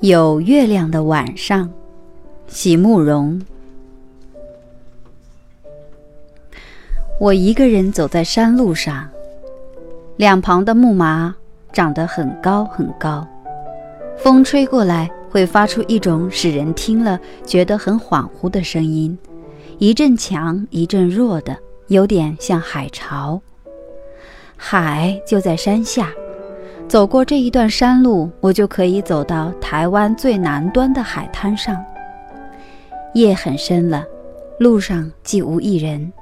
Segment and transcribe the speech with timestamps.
[0.00, 1.70] 有月亮的晚上，
[2.48, 3.38] 席慕容。
[7.20, 9.06] 我一个人走在山路上，
[10.16, 11.36] 两旁的木麻
[11.70, 13.28] 长得很高很高，
[14.16, 19.18] 风吹过来会发出一种使人听了觉得很恍惚的声音，
[19.76, 21.54] 一阵强一阵弱的，
[21.88, 23.38] 有点像海潮。
[24.56, 26.10] 海就在山下。
[26.90, 31.80] 走过这一段山路，我就可以走到台湾最南端的海滩上。
[33.14, 34.04] 夜很深了，
[34.58, 36.12] 路上既无一人，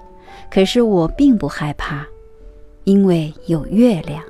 [0.50, 2.06] 可是我并不害怕，
[2.84, 4.22] 因为有月亮。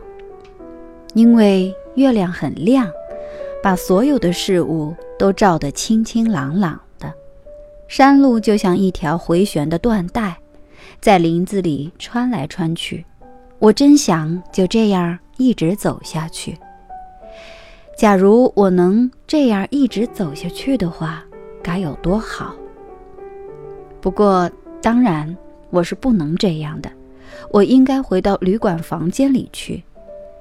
[1.14, 2.88] 因为月亮很亮，
[3.60, 7.12] 把所有的事物都照得清清朗朗的。
[7.88, 10.36] 山路就像一条回旋的缎带，
[11.00, 13.04] 在林子里穿来穿去。
[13.58, 15.18] 我真想就这样。
[15.40, 16.58] 一直走下去。
[17.96, 21.24] 假如我能这样一直走下去的话，
[21.62, 22.56] 该有多好！
[24.00, 24.50] 不过，
[24.82, 25.36] 当然
[25.70, 26.90] 我是不能这样的。
[27.52, 29.84] 我应该回到旅馆房间里去，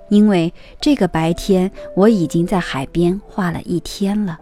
[0.09, 0.51] 因为
[0.81, 4.35] 这个白天我已经在海边画了一天了。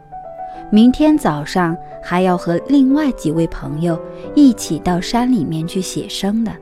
[0.72, 4.00] 明天早上还要和另外几位朋友
[4.36, 6.56] 一起到山里面去写生呢。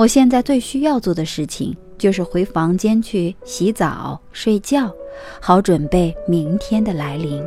[0.00, 1.76] 我现在最需要做的事情。
[1.98, 4.90] 就是回房间去洗澡、睡觉，
[5.38, 7.44] 好准备明天的来临。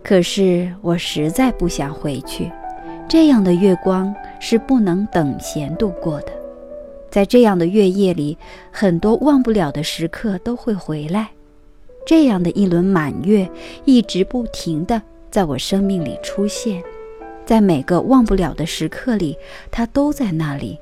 [0.00, 2.48] 可是我实在不想回去，
[3.08, 6.28] 这样的月光是不能等闲度过的。
[7.10, 8.38] 在这样的月夜里，
[8.70, 11.28] 很多忘不了的时刻都会回来。
[12.06, 13.50] 这样的一轮满月，
[13.84, 16.80] 一直不停地在我生命里出现，
[17.44, 19.36] 在每个忘不了的时刻里，
[19.72, 20.78] 它都在那里。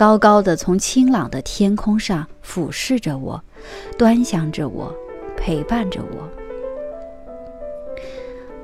[0.00, 3.38] 高高的从清朗的天空上俯视着我，
[3.98, 4.90] 端详着我，
[5.36, 6.26] 陪伴着我。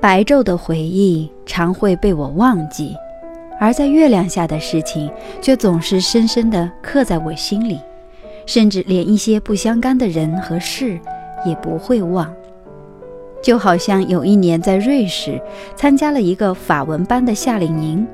[0.01, 2.95] 白昼的回忆常会被我忘记，
[3.59, 7.79] 而在月亮下的事情却总是深深地刻在我心里，
[8.47, 10.99] 甚至连一些不相干的人和事
[11.45, 12.33] 也不会忘。
[13.43, 15.39] 就好像有一年在瑞士
[15.75, 18.07] 参加了一个法文班的夏令营。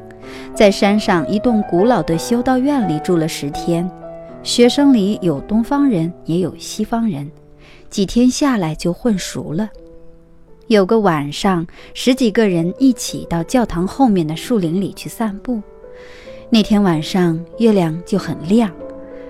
[0.53, 3.89] 在山上一栋古老的修道院里住了十天，
[4.43, 7.29] 学生里有东方人，也有西方人。
[7.89, 9.69] 几天下来就混熟了。
[10.67, 15.61] 有个晚上，十几个人一起到教堂后面的树林里去散步。
[16.49, 18.71] 那天晚上月亮就很亮，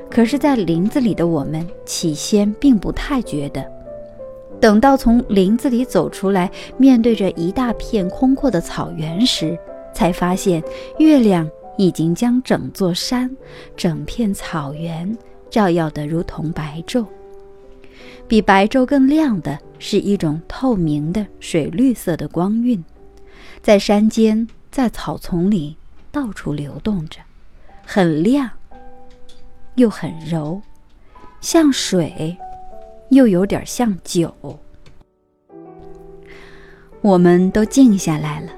[0.09, 3.65] 可是，在林子里的我们起先并不太觉得。
[4.61, 9.57] 等到从林子里走出来，面对着一大片空阔的草原时，
[9.93, 10.63] 才发现，
[10.99, 13.29] 月亮已经将整座山、
[13.75, 15.17] 整片草原
[15.49, 17.05] 照耀得如同白昼。
[18.27, 22.83] 比白昼更亮的是一种透明的水绿色的光晕，
[23.61, 25.75] 在山间、在草丛里
[26.11, 27.19] 到处流动着，
[27.85, 28.49] 很亮，
[29.75, 30.61] 又很柔，
[31.41, 32.35] 像水，
[33.09, 34.33] 又有点像酒。
[37.01, 38.51] 我们都静下来了。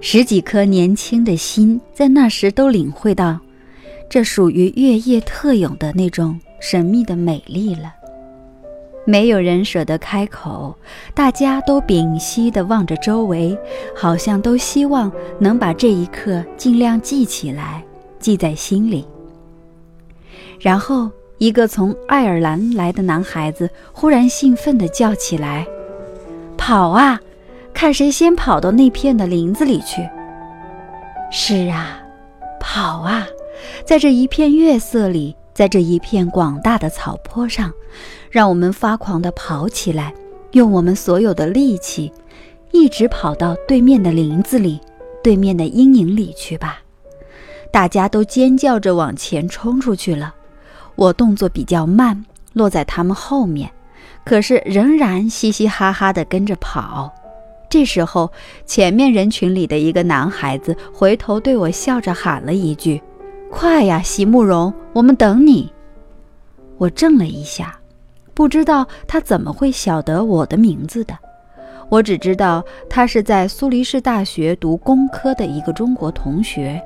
[0.00, 3.38] 十几颗年轻的心，在那时都领会到，
[4.08, 7.92] 这属于月夜特有的那种神秘的美丽了。
[9.04, 10.76] 没有人舍得开口，
[11.14, 13.56] 大家都屏息地望着周围，
[13.94, 17.82] 好像都希望能把这一刻尽量记起来，
[18.18, 19.06] 记在心里。
[20.60, 25.66] 然后，一个从爱尔兰来的男孩子忽然兴奋地叫起来
[26.56, 27.20] ：“跑啊！”
[27.76, 30.08] 看谁先跑到那片的林子里去。
[31.30, 31.98] 是啊，
[32.58, 33.26] 跑啊，
[33.84, 37.70] 在这一片月色里，在这一片广大的草坡上，
[38.30, 40.14] 让我们发狂地跑起来，
[40.52, 42.10] 用我们所有的力气，
[42.72, 44.80] 一直跑到对面的林子里，
[45.22, 46.80] 对面的阴影里去吧。
[47.70, 50.34] 大家都尖叫着往前冲出去了。
[50.94, 52.24] 我动作比较慢，
[52.54, 53.70] 落在他们后面，
[54.24, 57.12] 可是仍然嘻嘻哈哈地跟着跑。
[57.68, 58.30] 这时候，
[58.64, 63.02] 前面人群里的一个男孩子回头对我笑着喊了一句
[63.50, 65.72] ：“快呀，席慕容，我们等你。”
[66.78, 67.78] 我怔了一下，
[68.34, 71.16] 不知道他怎么会晓得我的名字的。
[71.88, 76.82] 我只知道他是在苏黎世大学读工科的一个中国同学。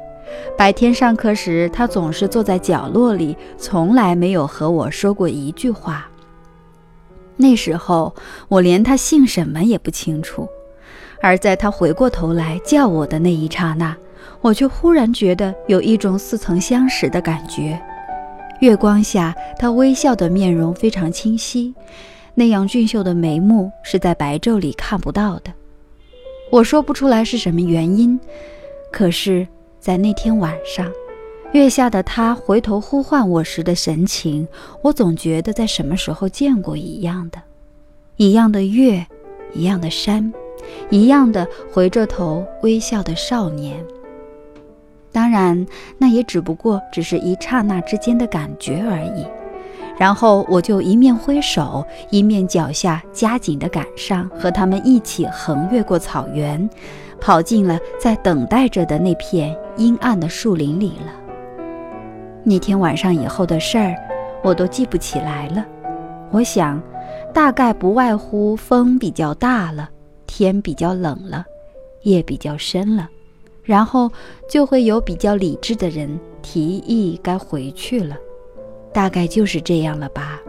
[0.56, 6.08] 白天上课时，他总是坐在角落里，从来没有和我说过一句话。
[7.36, 8.14] 那时候，
[8.48, 10.48] 我连他姓什么也不清楚。
[11.20, 13.96] 而在他回过头来叫我的那一刹那，
[14.40, 17.80] 我却忽然觉得有一种似曾相识的感觉。
[18.60, 21.74] 月光下，他微笑的面容非常清晰，
[22.34, 25.52] 那样俊秀的眉目是在白昼里看不到的。
[26.50, 28.18] 我说不出来是什么原因，
[28.90, 29.46] 可是，
[29.78, 30.90] 在那天晚上，
[31.52, 34.46] 月下的他回头呼唤我时的神情，
[34.82, 37.40] 我总觉得在什么时候见过一样的，
[38.16, 39.06] 一样的月，
[39.54, 40.32] 一样的山，
[40.90, 43.76] 一样的回着头微笑的少年。
[45.12, 45.66] 当然，
[45.98, 49.26] 那也只不过只是一刹那之间的感觉而已。
[49.98, 56.70] 然后我就一面挥手，一面脚下加紧的赶上，和他们一起横越过草原，
[57.20, 61.12] 跑进了在等待着的那片阴暗的树林里了。
[62.42, 63.94] 那天晚上以后的事儿，
[64.42, 65.66] 我都记不起来了。
[66.30, 66.80] 我想，
[67.34, 69.90] 大概不外乎风比较大了，
[70.40, 71.44] 天比较冷了，
[72.04, 73.10] 夜比较深了。
[73.62, 74.10] 然后
[74.48, 78.16] 就会有比较理智的人提议该回去了，
[78.90, 80.40] 大概就是这样了吧。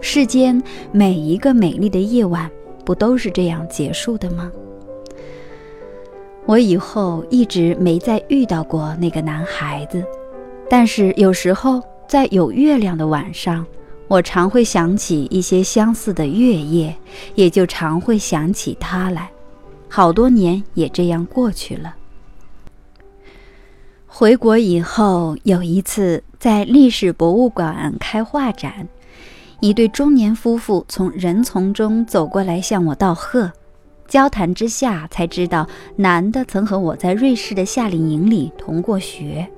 [0.00, 2.50] 世间每一个美丽的夜晚，
[2.84, 4.50] 不都是这样结束的吗？
[6.44, 10.04] 我以后一直没再遇到过那个男孩子，
[10.68, 13.64] 但是有时候在有月亮的晚上，
[14.12, 16.94] 我常会想起一些相似的月夜，
[17.34, 19.30] 也就常会想起他来。
[19.88, 21.96] 好多年也这样过去了。
[24.06, 28.86] 回国以后，有一次在历史博物馆开画展，
[29.60, 33.50] 一对中年夫妇从人丛中走过来向我道贺。
[34.06, 35.66] 交谈之下，才知道
[35.96, 39.48] 男的曾和我在瑞士的夏令营里同过学。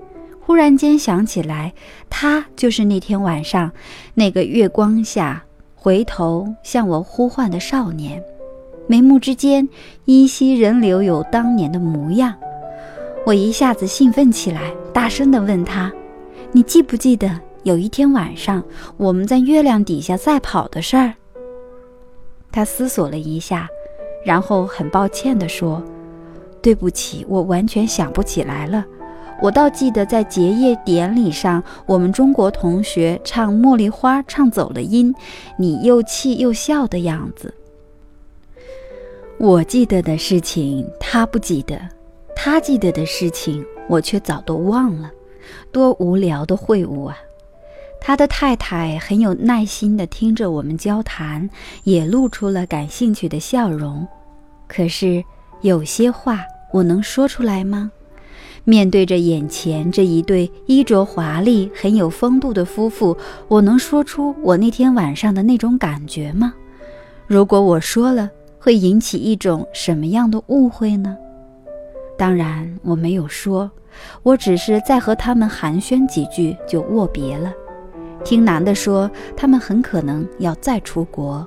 [0.46, 1.73] 忽然间想起来，
[2.11, 3.73] 他就是那天晚上
[4.12, 5.43] 那个月光下
[5.75, 8.23] 回头向我呼唤的少年。
[8.87, 9.67] 眉目之间
[10.05, 12.35] 依稀仍留有当年的模样，
[13.25, 15.91] 我一下子兴奋起来，大声地问他
[16.52, 18.62] ：“你记不记得有一天晚上
[18.99, 21.14] 我们在月亮底下赛跑的事儿？”
[22.52, 23.67] 他思索了一下，
[24.26, 25.82] 然后很抱歉地说
[26.61, 28.85] ：“对不起，我完全想不起来了。
[29.40, 35.14] 我倒记得在结业典礼上，我们中国同学唱《茉莉花》唱走了音，
[35.58, 37.52] 你又气又笑的样子。”
[39.36, 41.76] 我记得的事情，他不记得；
[42.36, 45.10] 他记得的事情，我却早都忘了。
[45.72, 47.19] 多无聊的会晤啊！
[48.00, 51.50] 他的太太很有耐心地听着我们交谈，
[51.82, 54.06] 也露出了感兴趣的笑容。
[54.69, 55.22] 可是
[55.62, 56.40] 有些话
[56.72, 57.90] 我能说出来吗？
[58.64, 63.16] 面对着眼前这一对衣着华丽、很有风度的夫妇，
[63.46, 66.55] 我能说出我那天晚上的那种感觉吗？
[67.26, 71.14] 如果我说了，会引起一种什么样的误会呢？
[72.16, 73.70] 当然，我没有说，
[74.22, 77.52] 我只是在和他们寒暄几句就握别了。
[78.25, 81.46] 听男的说，他们很可能要再出国，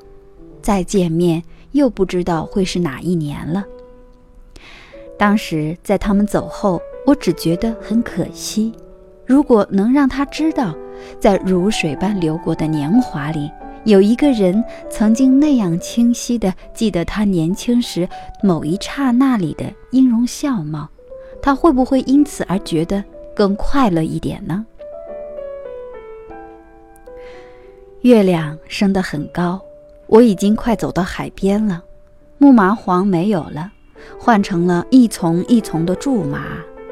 [0.61, 1.41] 再见面
[1.71, 3.65] 又不知道会是哪一年了。
[5.17, 8.74] 当时在他们走后，我只觉得很可惜。
[9.25, 10.75] 如果能让他知道，
[11.21, 13.50] 在如水般流过的年华里。
[13.86, 18.06] 有一个人曾经那样清晰地记得他年轻时
[18.44, 20.90] 某一刹那里的音容笑貌，
[21.42, 23.02] 他会不会因此而觉得
[23.33, 24.66] 更快乐一点呢？
[28.02, 29.61] 月亮升得很高，
[30.07, 31.81] 我已经快走到海边了。
[32.37, 33.71] 木麻黄没有了，
[34.19, 36.42] 换成了一丛一丛的苎麻，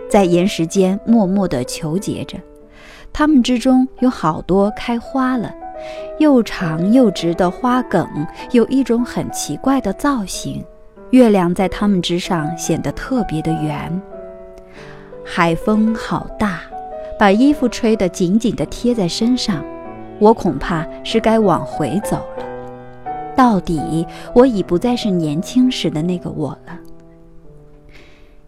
[0.09, 2.37] 在岩石间默默地求结着。
[3.13, 5.53] 它们之中有好多开花了。
[6.19, 8.07] 又长又直的花梗
[8.51, 10.63] 有一种很奇怪的造型，
[11.11, 14.01] 月亮在它们之上显得特别的圆。
[15.23, 16.61] 海风好大，
[17.19, 19.63] 把衣服吹得紧紧地贴在身上，
[20.17, 22.45] 我恐怕是该往回走了。
[23.35, 26.79] 到底我已不再是年轻时的那个我了，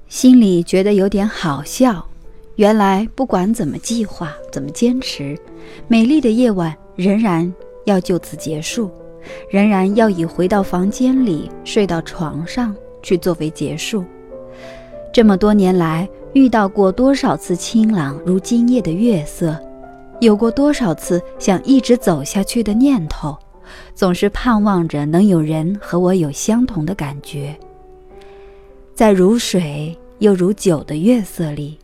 [0.08, 2.06] 心里觉得有点好笑。
[2.56, 5.38] 原来不管怎么计划，怎么坚持，
[5.88, 6.76] 美丽的夜晚。
[6.96, 7.54] 仍然
[7.86, 8.90] 要就此结束，
[9.52, 14.04] 仍然要以回到房间里睡到床上去作为结束。
[15.14, 19.56] 这么多年来，遇到过多少次清朗如今夜的月色，
[20.20, 23.38] 有过多少次想一直走下去的念头，
[23.94, 27.56] 总是盼望着能有人和我有相同的感觉。
[28.98, 31.78] 在如水又如酒的月色里，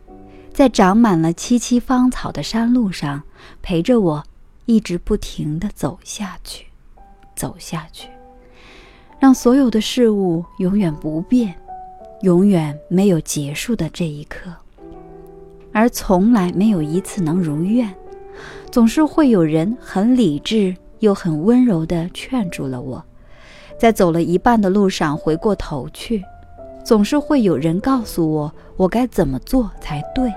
[0.52, 3.22] 在长满了萋萋芳草的山路上，
[3.62, 4.24] 陪着我。
[4.66, 6.66] 一直不停地走下去，
[7.36, 8.08] 走下去，
[9.20, 11.54] 让所有的事物永远不变，
[12.22, 14.50] 永远没有结束的这一刻，
[15.72, 17.94] 而从来没有一次能如愿。
[18.72, 23.04] 总是会有人很理智又很温柔地劝住了我。
[23.78, 26.24] 在走了一半的路上，回过头去，
[26.84, 30.32] 总是会有人告诉我我该怎么做才对，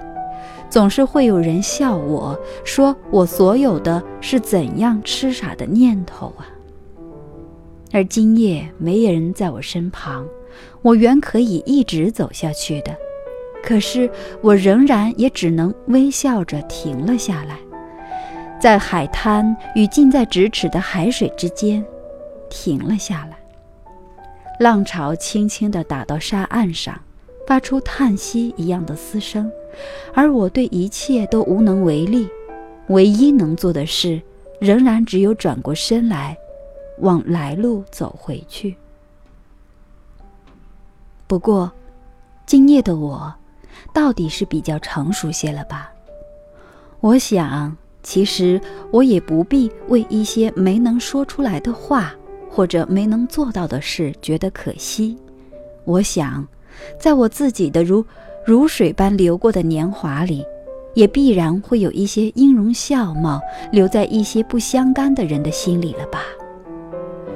[0.70, 6.48] 总是会有人笑我说我所有的是怎样痴傻的念头啊。
[7.92, 10.25] 而今夜没人在我身旁，
[10.82, 12.96] 我原可以一直走下去的，
[13.63, 14.10] 可是
[14.42, 17.58] 我仍然也只能微笑着停了下来，
[18.60, 21.84] 在海滩与近在咫尺的海水之间。
[22.50, 23.37] 停了下来，
[24.60, 27.00] 浪潮轻轻地打到沙岸上，
[27.46, 29.52] 发出叹息一样的嘶声，
[30.14, 32.28] 而我对一切都无能为力，
[32.88, 34.20] 唯一能做的事，
[34.60, 36.36] 仍然只有转过身来，
[37.00, 38.76] 往来路走回去。
[41.28, 41.72] 不过，
[42.48, 43.32] 今夜的我，
[43.94, 45.92] 到底是比较成熟些了吧？
[47.00, 48.60] 我想，其实
[48.90, 52.16] 我也不必为一些没能说出来的话。
[52.58, 55.16] 或者没能做到的事，觉得可惜。
[55.86, 56.44] 我想，
[57.00, 58.04] 在我自己的如
[58.44, 60.44] 如水般流过的年华里，
[60.96, 63.40] 也必然会有一些音容笑貌
[63.72, 66.24] 留在一些不相干的人的心里了吧。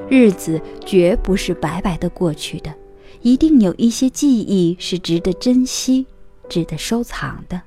[0.09, 2.73] 日子绝不是白白的过去的，
[3.21, 6.03] 一定有一些记忆是值得珍惜、
[6.49, 7.61] 值得收藏的。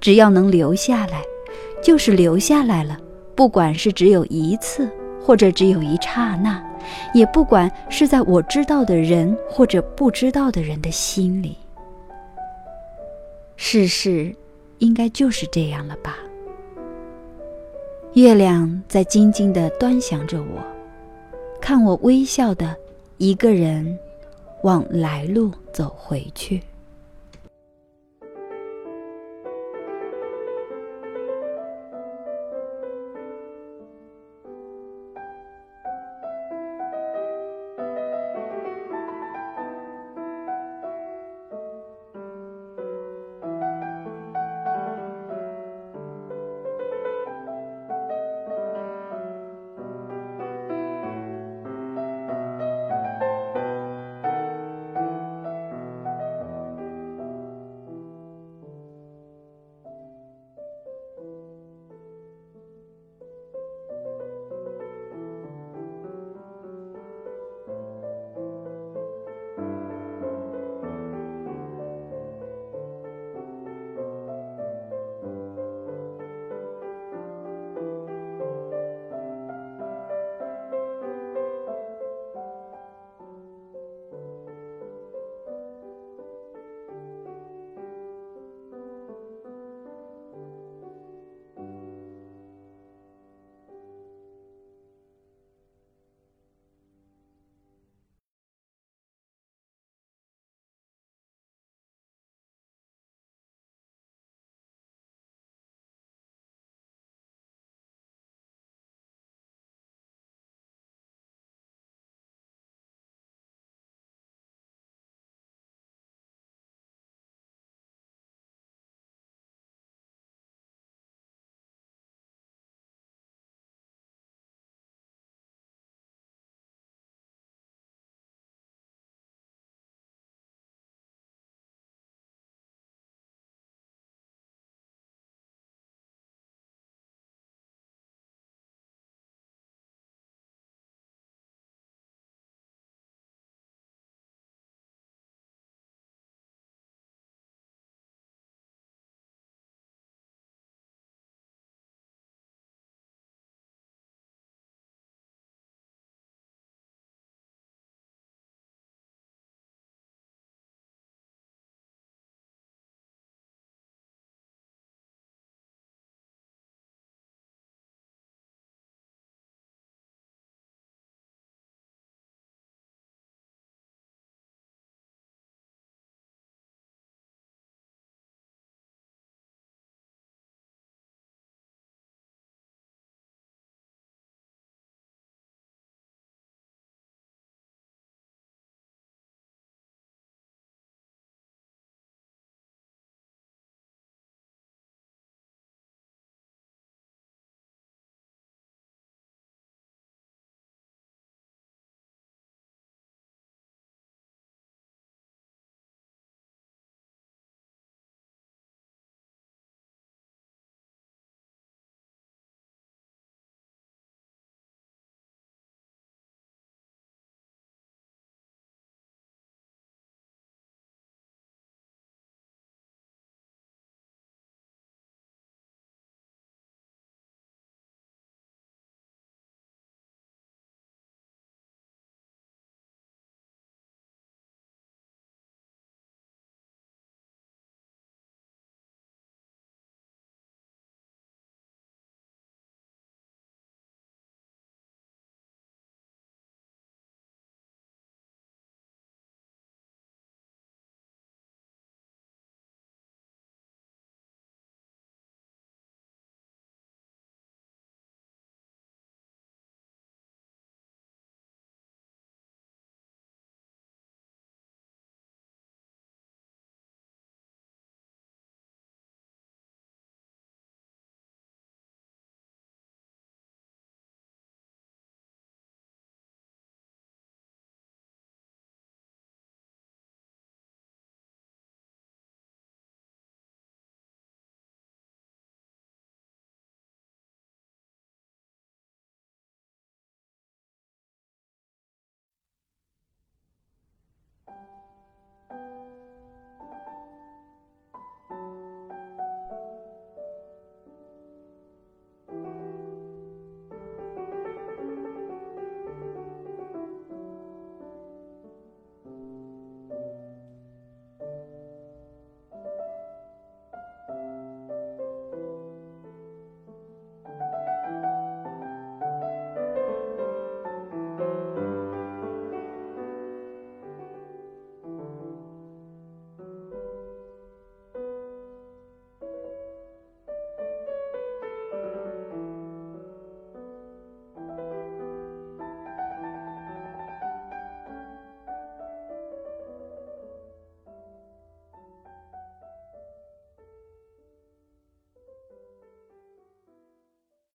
[0.00, 1.20] 只要能留下来，
[1.82, 2.96] 就是留下来了。
[3.34, 4.88] 不管是只有一次。
[5.24, 6.62] 或者只有一刹那，
[7.14, 11.56] 也不管是在我知道的人或者不知道的人的心里。
[13.56, 14.34] 世事
[14.78, 16.16] 应该就是这样了吧？
[18.12, 20.62] 月亮在静静地端详着我，
[21.60, 22.76] 看我微笑的
[23.16, 23.98] 一个人
[24.62, 26.60] 往来路走回去。